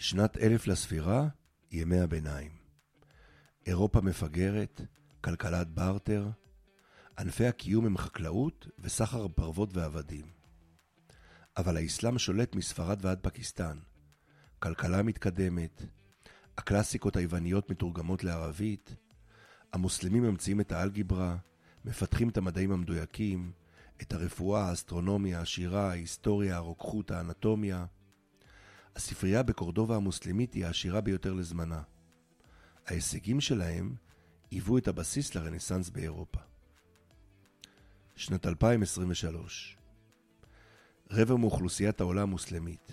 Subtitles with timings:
[0.00, 1.28] שנת אלף לספירה,
[1.72, 2.50] ימי הביניים.
[3.66, 4.80] אירופה מפגרת,
[5.20, 6.30] כלכלת בארטר,
[7.18, 10.24] ענפי הקיום הם חקלאות וסחר פרוות ועבדים.
[11.56, 13.78] אבל האסלאם שולט מספרד ועד פקיסטן.
[14.58, 15.82] כלכלה מתקדמת,
[16.58, 18.94] הקלאסיקות היווניות מתורגמות לערבית,
[19.72, 21.36] המוסלמים ממציאים את האלגברה,
[21.84, 23.52] מפתחים את המדעים המדויקים,
[24.02, 27.86] את הרפואה, האסטרונומיה, השירה, ההיסטוריה, הרוקחות, האנטומיה.
[28.96, 31.82] הספרייה בקורדובה המוסלמית היא העשירה ביותר לזמנה.
[32.86, 33.94] ההישגים שלהם
[34.50, 36.40] היוו את הבסיס לרנסאנס באירופה.
[38.16, 39.76] שנת 2023
[41.10, 42.92] רבע מאוכלוסיית העולם מוסלמית.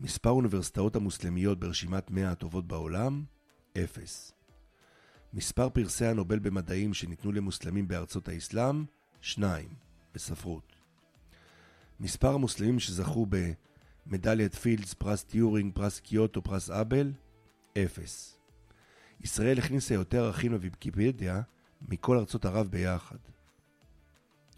[0.00, 3.24] מספר האוניברסיטאות המוסלמיות ברשימת 100 הטובות בעולם,
[3.84, 4.32] אפס.
[5.32, 8.84] מספר פרסי הנובל במדעים שניתנו למוסלמים בארצות האסלאם,
[9.20, 9.68] שניים,
[10.14, 10.72] בספרות.
[12.00, 13.26] מספר המוסלמים שזכו
[14.06, 17.12] במדליית פילדס, פרס טיורינג, פרס קיוטו, פרס אבל,
[17.78, 18.38] אפס.
[19.20, 21.42] ישראל הכניסה יותר ערכים לוויקיפדיה
[21.82, 23.16] מכל ארצות ערב ביחד.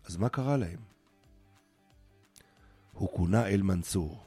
[0.04, 0.78] אז מה קרה להם?
[2.92, 4.26] הוא כונה אל מנצור.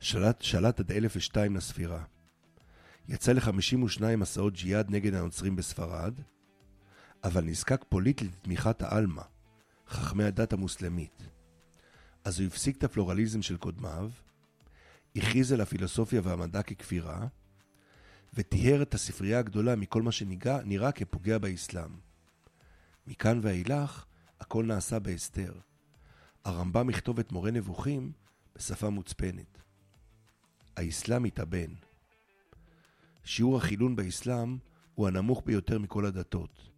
[0.00, 2.04] שלט, שלט עד 1002 לספירה.
[3.08, 6.20] יצא ל-52 מסעות ג'יהאד נגד הנוצרים בספרד,
[7.24, 9.22] אבל נזקק פוליטית לתמיכת העלמא,
[9.88, 11.22] חכמי הדת המוסלמית.
[12.26, 14.10] אז הוא הפסיק את הפלורליזם של קודמיו,
[15.16, 17.26] הכריז על הפילוסופיה והמדע ככפירה,
[18.34, 21.90] וטיהר את הספרייה הגדולה מכל מה שנראה כפוגע באסלאם.
[23.06, 24.04] מכאן ואילך,
[24.40, 25.52] הכל נעשה בהסתר.
[26.44, 28.12] הרמב"ם יכתוב את מורה נבוכים
[28.56, 29.58] בשפה מוצפנת.
[30.76, 31.70] האסלאם התאבן.
[33.24, 34.56] שיעור החילון באסלאם
[34.94, 36.70] הוא הנמוך ביותר מכל הדתות.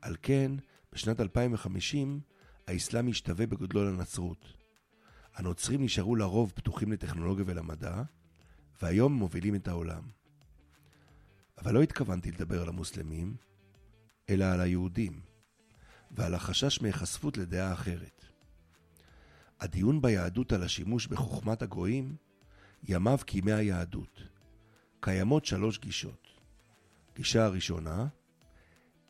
[0.00, 0.52] על כן,
[0.92, 2.20] בשנת 2050,
[2.66, 4.63] האסלאם ישתווה בגודלו לנצרות.
[5.34, 8.02] הנוצרים נשארו לרוב פתוחים לטכנולוגיה ולמדע,
[8.82, 10.02] והיום מובילים את העולם.
[11.58, 13.36] אבל לא התכוונתי לדבר על המוסלמים,
[14.30, 15.20] אלא על היהודים,
[16.10, 18.24] ועל החשש מהיחשפות לדעה אחרת.
[19.60, 22.16] הדיון ביהדות על השימוש בחוכמת הגויים,
[22.88, 24.20] ימיו כימי היהדות.
[25.00, 26.28] קיימות שלוש גישות.
[27.16, 28.06] גישה הראשונה,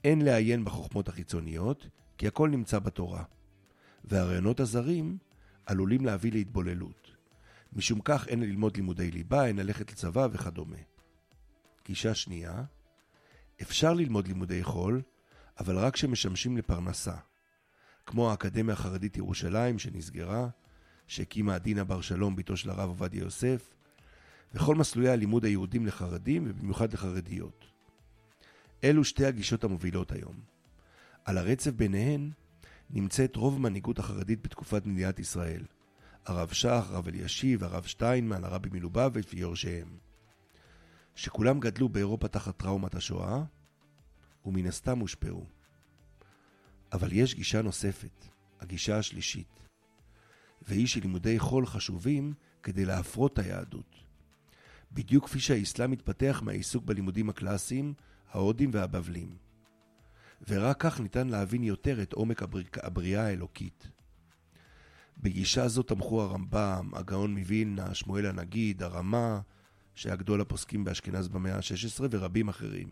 [0.05, 1.87] אין לעיין בחוכמות החיצוניות,
[2.19, 3.25] כי הכל נמצא בתורה,
[4.05, 5.19] והרעיונות הזרים
[5.67, 7.11] עלולים להביא להתבוללות.
[7.73, 10.77] משום כך אין ללמוד לימודי ליבה, אין ללכת לצבא וכדומה.
[11.87, 12.65] גישה שנייה,
[13.63, 15.03] אפשר ללמוד לימודי חול,
[15.61, 17.15] אבל רק כשמשמשים לפרנסה.
[18.07, 20.49] כמו האקדמיה החרדית ירושלים שנסגרה,
[21.07, 23.75] שהקימה עדינה בר שלום, בתו של הרב עובדיה יוסף,
[24.55, 27.65] וכל מסלולי הלימוד היהודים לחרדים ובמיוחד לחרדיות.
[28.85, 30.41] אלו שתי הגישות המובילות היום.
[31.25, 32.31] על הרצף ביניהן
[32.95, 35.63] נמצאת רוב המנהיגות החרדית בתקופת מדינת ישראל.
[36.27, 39.99] הרב שך, הרב אלישיב, הרב שטיינמן, הרבי מלובביץ' ויורשיהם.
[41.15, 43.43] שכולם גדלו באירופה תחת טראומת השואה,
[44.47, 45.47] ומן הסתם הושפעו.
[46.93, 48.29] אבל יש גישה נוספת,
[48.61, 49.61] הגישה השלישית,
[50.63, 53.97] והיא שלימודי חול חשובים כדי להפרות את היהדות.
[54.93, 57.95] בדיוק כפי שהאסלאם מתפתח מהעיסוק בלימודים הקלאסיים,
[58.31, 59.44] ההודים והבבלים.
[60.49, 62.65] ורק כך ניתן להבין יותר את עומק הבריא...
[62.83, 63.89] הבריאה האלוקית.
[65.19, 69.39] בגישה זו תמכו הרמב"ם, הגאון מווילנה, שמואל הנגיד, הרמ"א,
[69.95, 72.89] שהיה גדול הפוסקים באשכנז במאה ה-16 ורבים אחרים.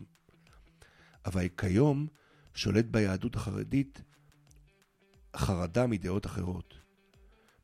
[1.25, 2.07] אבל כיום
[2.53, 4.01] שולט ביהדות החרדית
[5.35, 6.73] חרדה מדעות אחרות.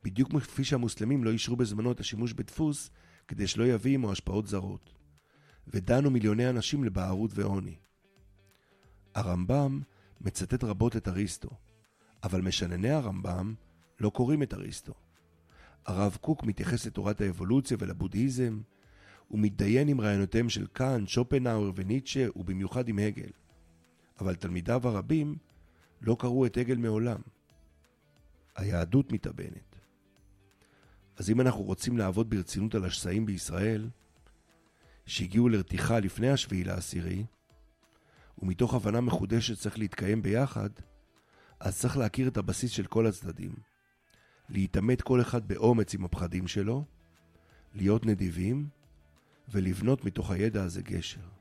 [0.04, 2.90] בדיוק כפי שהמוסלמים לא אישרו בזמנו את השימוש בדפוס
[3.28, 4.94] כדי שלא יביא עמו השפעות זרות.
[5.68, 7.76] ודנו מיליוני אנשים לבערות ועוני.
[9.20, 9.82] הרמב"ם
[10.22, 11.50] מצטט רבות את אריסטו,
[12.24, 13.54] אבל משנני הרמב"ם
[14.00, 14.94] לא קוראים את אריסטו.
[15.86, 18.62] הרב קוק מתייחס לתורת האבולוציה ולבודהיזם,
[19.28, 23.30] הוא מתדיין עם רעיונותיהם של קאנט, שופנהאואר וניטשה, ובמיוחד עם הגל.
[24.20, 25.38] אבל תלמידיו הרבים
[26.02, 27.22] לא קראו את הגל מעולם.
[28.56, 29.76] היהדות מתאבנת.
[31.18, 33.90] אז אם אנחנו רוצים לעבוד ברצינות על השסעים בישראל,
[35.06, 37.26] שהגיעו לרתיחה לפני השביעי לעשירי,
[38.42, 40.70] ומתוך הבנה מחודשת צריך להתקיים ביחד,
[41.60, 43.56] אז צריך להכיר את הבסיס של כל הצדדים.
[44.50, 46.84] להתעמת כל אחד באומץ עם הפחדים שלו,
[47.76, 48.68] להיות נדיבים,
[49.50, 51.39] ולבנות מתוך הידע הזה גשר.